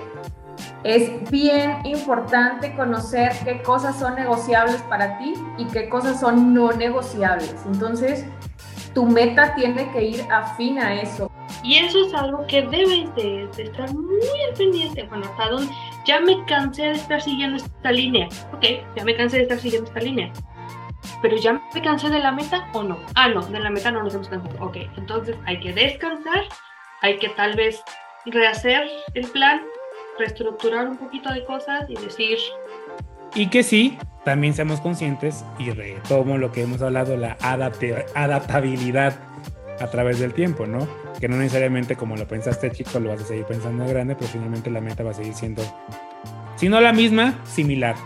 [0.84, 6.72] es bien importante conocer qué cosas son negociables para ti y qué cosas son no
[6.72, 7.56] negociables.
[7.66, 8.24] Entonces,
[8.94, 11.30] tu meta tiene que ir afín a eso.
[11.66, 15.02] Y eso es algo que debes de, estar muy al pendiente.
[15.02, 18.28] Bueno, hasta donde ya me cansé de estar siguiendo esta línea.
[18.52, 18.64] Ok,
[18.94, 20.32] ya me cansé de estar siguiendo esta línea.
[21.22, 22.96] Pero ya me cansé de la meta o no.
[23.16, 24.64] Ah, no, de la meta no nos hemos cansado.
[24.64, 26.44] Ok, entonces hay que descansar,
[27.02, 27.82] hay que tal vez
[28.26, 29.62] rehacer el plan,
[30.20, 32.38] reestructurar un poquito de cosas y decir...
[33.34, 39.18] Y que sí, también seamos conscientes y retomo lo que hemos hablado, la adaptabilidad
[39.80, 40.86] a través del tiempo, ¿no?
[41.20, 44.70] Que no necesariamente como lo pensaste chico lo vas a seguir pensando grande, pero finalmente
[44.70, 45.62] la meta va a seguir siendo,
[46.56, 47.96] si no la misma, similar.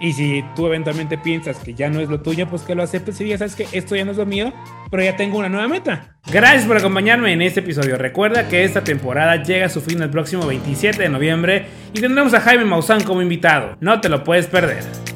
[0.00, 3.20] Y si tú eventualmente piensas que ya no es lo tuyo, pues que lo aceptes
[3.20, 4.50] y ya sabes que esto ya no es lo mío,
[4.90, 6.16] pero ya tengo una nueva meta.
[6.32, 7.98] Gracias por acompañarme en este episodio.
[7.98, 12.32] Recuerda que esta temporada llega a su fin el próximo 27 de noviembre y tendremos
[12.32, 13.76] a Jaime Maussan como invitado.
[13.80, 15.09] No te lo puedes perder.